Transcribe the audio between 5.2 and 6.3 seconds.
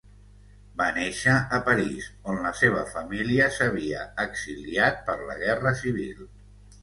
la guerra civil.